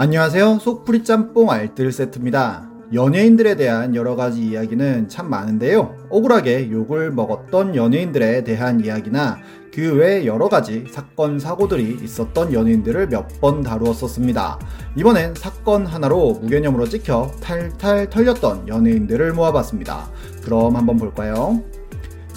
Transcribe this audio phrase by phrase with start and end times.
[0.00, 0.60] 안녕하세요.
[0.60, 2.70] 속풀이 짬뽕 알뜰 세트입니다.
[2.94, 6.06] 연예인들에 대한 여러 가지 이야기는 참 많은데요.
[6.08, 9.38] 억울하게 욕을 먹었던 연예인들에 대한 이야기나
[9.74, 14.60] 그 외 여러 가지 사건, 사고들이 있었던 연예인들을 몇 번 다루었었습니다.
[14.96, 20.10] 이번엔 사건 하나로 무개념으로 찍혀 탈탈 털렸던 연예인들을 모아봤습니다.
[20.44, 21.60] 그럼 한번 볼까요?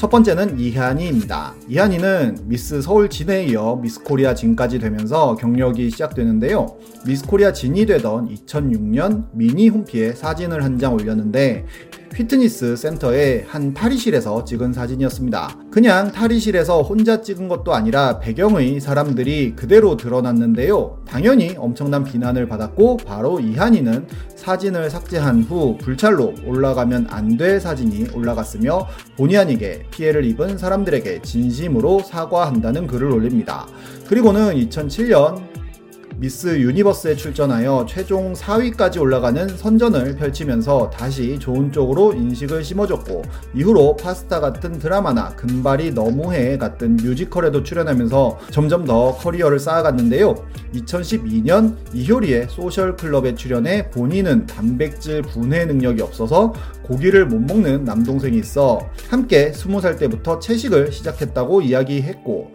[0.01, 1.53] 첫 번째는 이한이입니다.
[1.67, 6.75] 이한이는 미스 서울 진에 이어 미스 코리아 진까지 되면서 경력이 시작되는데요.
[7.05, 11.67] 미스 코리아 진이 되던 2006년 미니 홈피에 사진을 한 장 올렸는데
[12.15, 15.55] 피트니스 센터의 한 탈의실에서 찍은 사진이었습니다.
[15.71, 20.97] 그냥 탈의실에서 혼자 찍은 것도 아니라 배경의 사람들이 그대로 드러났는데요.
[21.07, 28.87] 당연히 엄청난 비난을 받았고 바로 이한이는 사진을 삭제한 후 불찰로 올라가면 안 될 사진이 올라갔으며
[29.15, 33.65] 본의 아니게 피해를 입은 사람들에게 진심으로 사과한다는 글을 올립니다.
[34.09, 35.50] 그리고는 2007년
[36.21, 43.23] 미스 유니버스에 출전하여 최종 4위까지 올라가는 선전을 펼치면서 다시 좋은 쪽으로 인식을 심어줬고
[43.55, 50.35] 이후로 파스타 같은 드라마나 금발이 너무해 같은 뮤지컬에도 출연하면서 점점 더 커리어를 쌓아갔는데요.
[50.75, 56.53] 2012년 이효리의 소셜클럽에 출연해 본인은 단백질 분해 능력이 없어서
[56.83, 62.51] 고기를 못 먹는 남동생이 있어 함께 20살 때부터 채식을 시작했다고 이야기했고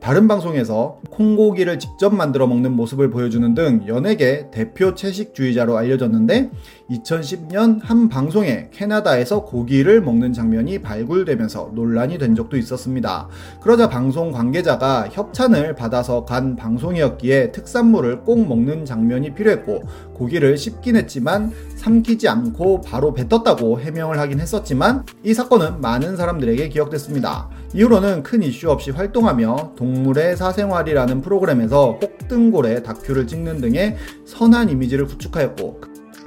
[0.00, 6.50] 다른 방송에서 콩고기를 직접 만들어 먹는 모습을 보여주는 등 연예계 대표 채식주의자로 알려졌는데
[6.90, 13.28] 2010년 한 방송에 캐나다에서 고기를 먹는 장면이 발굴되면서 논란이 된 적도 있었습니다.
[13.62, 19.82] 그러자 방송 관계자가 협찬을 받아서 간 방송이었기에 특산물을 꼭 먹는 장면이 필요했고
[20.14, 27.48] 고기를 씹긴 했지만 삼키지 않고 바로 뱉었다고 해명을 하긴 했었지만 이 사건은 많은 사람들에게 기억됐습니다.
[27.74, 35.06] 이후로는 큰 이슈 없이 활동하며 동 물의 사생활이라는 프로그램에서 혹등골의 다큐를 찍는 등의 선한 이미지를
[35.06, 35.80] 구축하였고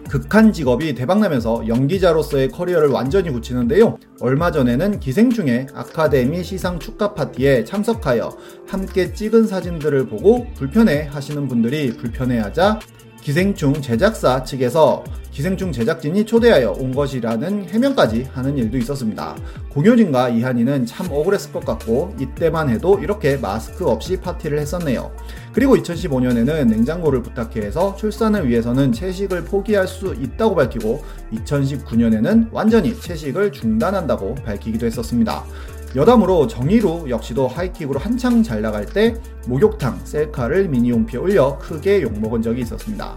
[0.09, 3.97] 극한 직업이 대박나면서 연기자로서의 커리어를 완전히 굳히는데요.
[4.19, 11.95] 얼마 전에는 기생충의 아카데미 시상 축하 파티에 참석하여 함께 찍은 사진들을 보고 불편해 하시는 분들이
[11.97, 12.79] 불편해하자
[13.23, 15.01] 기생충 제작사 측에서
[15.31, 19.35] 기생충 제작진이 초대하여 온 것이라는 해명까지 하는 일도 있었습니다.
[19.69, 25.09] 공효진과 이한이는 참 억울했을 것 같고 이때만 해도 이렇게 마스크 없이 파티를 했었네요.
[25.53, 33.53] 그리고 2015년에는 냉장고를 부탁해 해서 출산을 위해서는 채식을 포기할 수 있다고 밝히고 2019년에는 완전히 채식을
[33.53, 35.45] 중단한다고 밝히기도 했었습니다.
[35.95, 39.15] 여담으로 정의로 역시도 하이킥으로 한창 잘 나갈 때
[39.47, 43.15] 목욕탕 셀카를 미니홈피에 올려 크게 욕먹은 적이 있었습니다.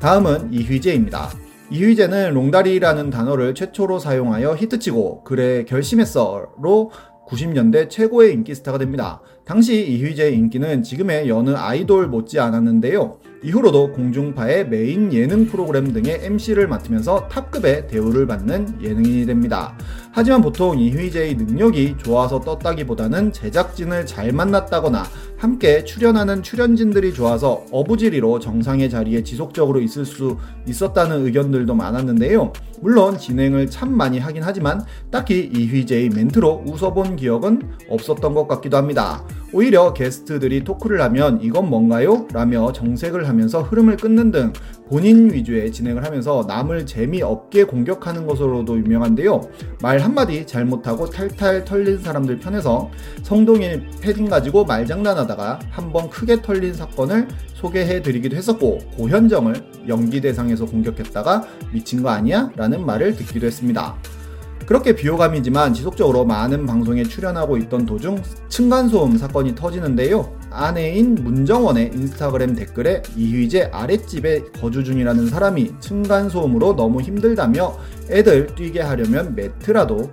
[0.00, 1.30] 다음은 이휘재입니다.
[1.70, 6.90] 이휘재는 롱다리라는 단어를 최초로 사용하여 히트치고 그래 결심했어로
[7.30, 9.20] 90년대 최고의 인기 스타가 됩니다.
[9.44, 13.18] 당시 이휘재의 인기는 지금의 여느 아이돌 못지 않았는데요.
[13.42, 19.78] 이후로도 공중파의 메인 예능 프로그램 등의 MC를 맡으면서 탑급의 대우를 받는 예능인이 됩니다.
[20.12, 25.04] 하지만 보통 이휘재의 능력이 좋아서 떴다기보다는 제작진을 잘 만났다거나
[25.38, 32.52] 함께 출연하는 출연진들이 좋아서 어부지리로 정상의 자리에 지속적으로 있을 수 있었다는 의견들도 많았는데요.
[32.80, 39.24] 물론 진행을 참 많이 하긴 하지만 딱히 이휘재의 멘트로 웃어본 기억은 없었던 것 같기도 합니다.
[39.52, 42.26] 오히려 게스트들이 토크를 하면 이건 뭔가요?
[42.32, 44.52] 라며 정색을 하면서 흐름을 끊는 등
[44.90, 49.40] 본인 위주의 진행을 하면서 남을 재미없게 공격하는 것으로도 유명한데요.
[49.80, 52.90] 말 한마디 잘못하고 탈탈 털린 사람들 편에서
[53.22, 61.46] 성동일 패딩 가지고 말장난하다가 한번 크게 털린 사건을 소개해 드리기도 했었고 고현정을 연기 대상에서 공격했다가
[61.72, 62.50] 미친 거 아니야?
[62.56, 63.94] 라는 말을 듣기도 했습니다.
[64.70, 70.32] 그렇게 비호감이지만 지속적으로 많은 방송에 출연하고 있던 도중 층간소음 사건이 터지는데요.
[70.48, 77.76] 아내인 문정원의 인스타그램 댓글에 이휘재 아랫집에 거주 중이라는 사람이 층간소음으로 너무 힘들다며
[78.10, 80.12] 애들 뛰게 하려면 매트라도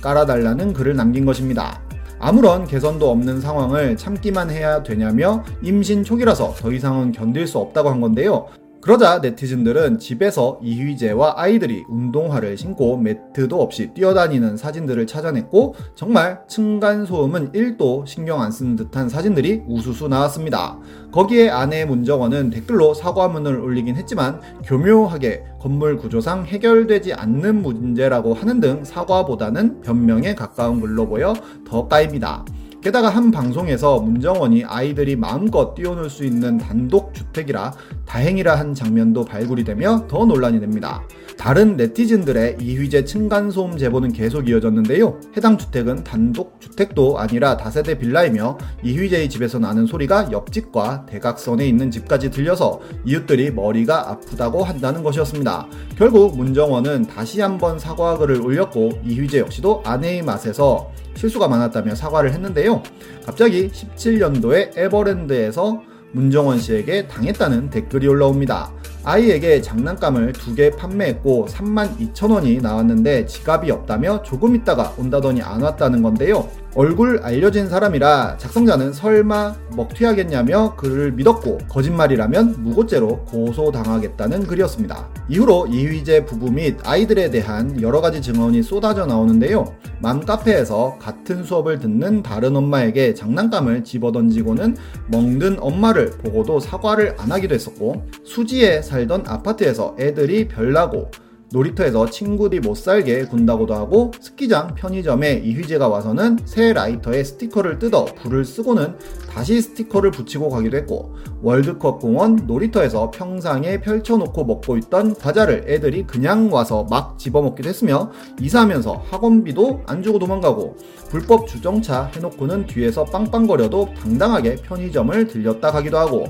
[0.00, 1.82] 깔아달라는 글을 남긴 것입니다.
[2.18, 8.00] 아무런 개선도 없는 상황을 참기만 해야 되냐며 임신 초기라서 더 이상은 견딜 수 없다고 한
[8.00, 8.46] 건데요.
[8.80, 18.06] 그러자 네티즌들은 집에서 이휘재와 아이들이 운동화를 신고 매트도 없이 뛰어다니는 사진들을 찾아냈고 정말 층간소음은 1도
[18.06, 20.78] 신경 안 쓰는 듯한 사진들이 우수수 나왔습니다.
[21.12, 28.82] 거기에 아내 문정원은 댓글로 사과문을 올리긴 했지만 교묘하게 건물 구조상 해결되지 않는 문제라고 하는 등
[28.82, 31.34] 사과보다는 변명에 가까운 글로 보여
[31.68, 32.46] 더 까입니다.
[32.82, 37.74] 게다가 한 방송에서 문정원이 아이들이 마음껏 뛰어놀 수 있는 단독 주택이라
[38.10, 41.04] 다행이라 한 장면도 발굴이 되며 더 논란이 됩니다.
[41.38, 45.20] 다른 네티즌들의 이휘재 층간소음 제보는 계속 이어졌는데요.
[45.36, 52.32] 해당 주택은 단독 주택도 아니라 다세대 빌라이며 이휘재의 집에서 나는 소리가 옆집과 대각선에 있는 집까지
[52.32, 55.68] 들려서 이웃들이 머리가 아프다고 한다는 것이었습니다.
[55.96, 62.82] 결국 문정원은 다시 한번 사과글을 올렸고 이휘재 역시도 아내의 맛에서 실수가 많았다며 사과를 했는데요.
[63.24, 68.72] 갑자기 17년도에 에버랜드에서 문정원 씨에게 당했다는 댓글이 올라옵니다.
[69.04, 75.62] 아이에게 장난감을 두 개 판매했고 3만 2천 원이 나왔는데 지갑이 없다며 조금 있다가 온다더니 안
[75.62, 76.48] 왔다는 건데요.
[76.74, 85.08] 얼굴 알려진 사람이라 작성자는 설마 먹튀하겠냐며 그를 믿었고 거짓말이라면 무고죄로 고소당하겠다는 글이었습니다.
[85.28, 89.72] 이후로 이휘재 부부 및 아이들에 대한 여러 가지 증언이 쏟아져 나오는데요.
[90.00, 94.76] 맘카페에서 같은 수업을 듣는 다른 엄마에게 장난감을 집어던지고는
[95.08, 101.10] 먹는 엄마를 보고도 사과를 안 하기도 했었고 수지에 살던 아파트에서 애들이 별나고
[101.52, 108.44] 놀이터에서 친구들이 못 살게 군다고도 하고 스키장 편의점에 이휘재가 와서는 새 라이터에 스티커를 뜯어 불을
[108.44, 108.96] 쓰고는
[109.28, 116.52] 다시 스티커를 붙이고 가기도 했고 월드컵 공원 놀이터에서 평상에 펼쳐놓고 먹고 있던 과자를 애들이 그냥
[116.52, 120.76] 와서 막 집어먹기도 했으며 이사하면서 학원비도 안 주고 도망가고
[121.08, 126.26] 불법 주정차 해놓고는 뒤에서 빵빵거려도 당당하게 편의점을 들렸다 가기도 하고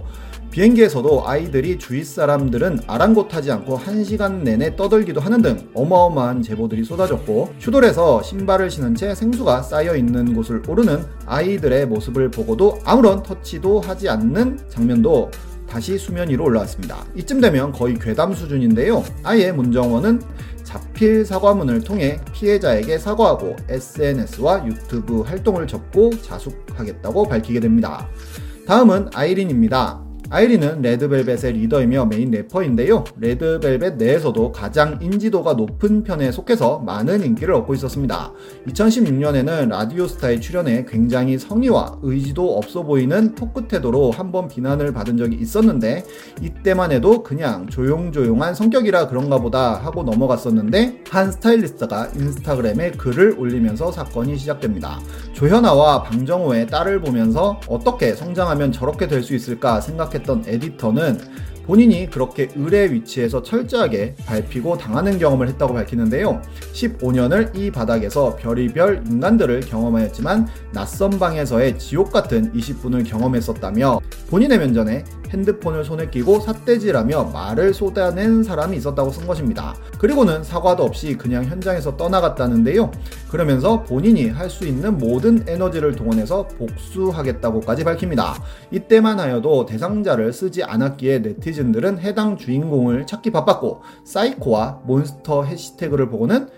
[0.51, 8.23] 비행기에서도 아이들이 주위 사람들은 아랑곳하지 않고 1시간 내내 떠들기도 하는 등 어마어마한 제보들이 쏟아졌고 슈돌에서
[8.23, 14.59] 신발을 신은 채 생수가 쌓여 있는 곳을 오르는 아이들의 모습을 보고도 아무런 터치도 하지 않는
[14.69, 15.31] 장면도
[15.69, 17.05] 다시 수면 위로 올라왔습니다.
[17.15, 19.05] 이쯤 되면 거의 괴담 수준인데요.
[19.23, 20.21] 아예 문정원은
[20.65, 28.09] 자필 사과문을 통해 피해자에게 사과하고 SNS와 유튜브 활동을 접고 자숙하겠다고 밝히게 됩니다.
[28.67, 30.10] 다음은 아이린입니다.
[30.33, 33.03] 아이린은 레드벨벳의 리더이며 메인 래퍼인데요.
[33.19, 38.33] 레드벨벳 내에서도 가장 인지도가 높은 편에 속해서 많은 인기를 얻고 있었습니다.
[38.69, 46.05] 2016년에는 라디오스타에 출연해 굉장히 성의와 의지도 없어 보이는 토크 태도로 한번 비난을 받은 적이 있었는데
[46.41, 54.39] 이때만 해도 그냥 조용조용한 성격이라 그런가 보다 하고 넘어갔었는데 한 스타일리스트가 인스타그램에 글을 올리면서 사건이
[54.39, 55.01] 시작됩니다.
[55.33, 61.19] 조현아와 방정호의 딸을 보면서 어떻게 성장하면 저렇게 될 수 있을까 생각했 생각 했던 에디터는
[61.71, 66.43] 본인이 그렇게 을의 위치에서 철저하게 밟히고 당하는 경험을 했다고 밝히는데요.
[66.73, 74.01] 15년을 이 바닥에서 별의별 인간들을 경험하였지만 낯선 방에서의 지옥 같은 20분을 경험했었다며
[74.31, 79.77] 본인의 면전에 핸드폰을 손에 끼고 삿대질하며 말을 쏟아낸 사람이 있었다고 쓴 것입니다.
[79.99, 82.91] 그리고는 사과도 없이 그냥 현장에서 떠나갔다는데요.
[83.31, 88.35] 그러면서 본인이 할 수 있는 모든 에너지를 동원해서 복수하겠다고까지 밝힙니다.
[88.73, 96.49] 이때만 하여도 대상자를 쓰지 않았기에 네티즌 들은 해당 주인공을 찾기 바빴고 사이코와 몬스터 해시태그를 보고는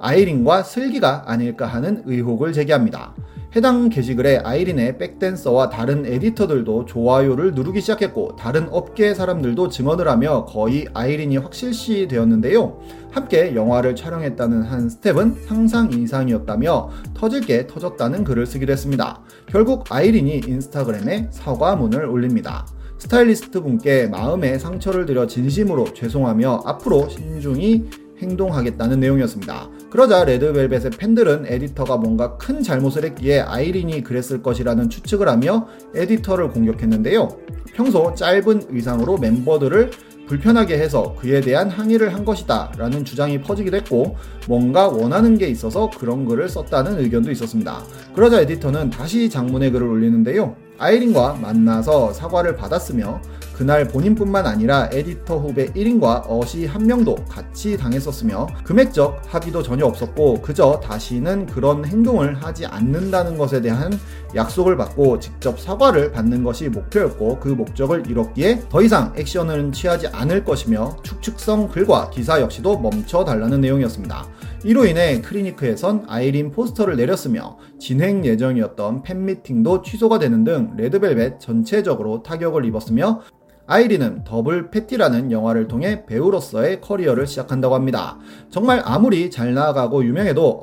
[0.00, 3.14] 아이린과 슬기가 아닐까 하는 의혹을 제기합니다.
[3.54, 10.86] 해당 게시글에 아이린의 백댄서와 다른 에디터들도 좋아요를 누르기 시작했고 다른 업계 사람들도 증언을 하며 거의
[10.94, 12.78] 아이린이 확실시 되었는데요.
[13.10, 19.20] 함께 영화를 촬영했다는 한 스텝은 상상 이상이었다며 터질 게 터졌다는 글을 쓰기도 했습니다.
[19.46, 22.64] 결국 아이린이 인스타그램에 사과문을 올립니다.
[23.00, 27.88] 스타일리스트 분께 마음의 상처를 드려 진심으로 죄송하며 앞으로 신중히
[28.18, 29.70] 행동하겠다는 내용이었습니다.
[29.88, 37.28] 그러자 레드벨벳의 팬들은 에디터가 뭔가 큰 잘못을 했기에 아이린이 그랬을 것이라는 추측을 하며 에디터를 공격했는데요.
[37.72, 39.90] 평소 짧은 의상으로 멤버들을
[40.26, 44.16] 불편하게 해서 그에 대한 항의를 한 것이다 라는 주장이 퍼지기도 했고
[44.46, 47.82] 뭔가 원하는 게 있어서 그런 글을 썼다는 의견도 있었습니다.
[48.14, 50.54] 그러자 에디터는 다시 장문의 글을 올리는데요.
[50.80, 53.20] 아이린과 만나서 사과를 받았으며
[53.60, 60.40] 그날 본인뿐만 아니라 에디터 후배 1인과 어시 한 명도 같이 당했었으며 금액적 합의도 전혀 없었고
[60.40, 63.92] 그저 다시는 그런 행동을 하지 않는다는 것에 대한
[64.34, 70.42] 약속을 받고 직접 사과를 받는 것이 목표였고 그 목적을 이뤘기에 더 이상 액션을 취하지 않을
[70.42, 74.26] 것이며 추측성 글과 기사 역시도 멈춰 달라는 내용이었습니다.
[74.62, 82.66] 이로 인해 클리니크에선 아이린 포스터를 내렸으며 진행 예정이었던 팬미팅도 취소가 되는 등 레드벨벳 전체적으로 타격을
[82.66, 83.20] 입었으며
[83.66, 88.18] 아이린은 더블 패티라는 영화를 통해 배우로서의 커리어를 시작한다고 합니다.
[88.50, 90.62] 정말 아무리 잘 나아가고 유명해도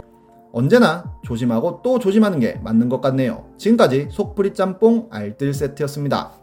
[0.51, 3.45] 언제나 조심하고 또 조심하는 게 맞는 것 같네요.
[3.57, 6.33] 지금까지 속풀이 짬뽕 알뜰 세트였습니다.